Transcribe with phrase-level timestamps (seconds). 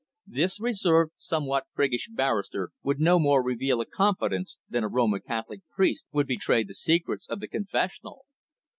[0.25, 5.61] This reserved, somewhat priggish barrister would no more reveal a confidence than a Roman Catholic
[5.75, 8.25] priest would betray the secrets of the confessional.